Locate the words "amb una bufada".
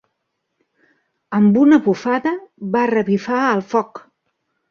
1.39-2.33